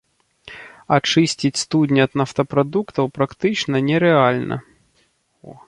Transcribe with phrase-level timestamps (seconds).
[0.97, 4.55] Ачысціць студні ад нафтапрадуктаў практычна нерэальна.